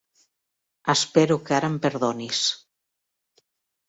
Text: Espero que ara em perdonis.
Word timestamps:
Espero 0.93 1.37
que 1.49 1.53
ara 1.57 1.69
em 1.71 1.75
perdonis. 1.83 2.39